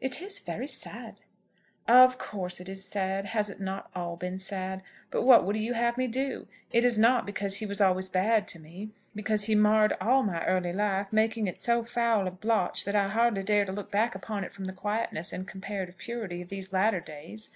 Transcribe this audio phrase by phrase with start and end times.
[0.00, 1.20] "It is very sad."
[1.88, 3.24] "Of course it is sad.
[3.26, 4.84] Has it not all been sad?
[5.10, 6.46] But what would you have me do?
[6.70, 10.44] It is not because he was always bad to me, because he marred all my
[10.44, 14.14] early life, making it so foul a blotch that I hardly dare to look back
[14.14, 17.50] upon it from the quietness and comparative purity of these latter days.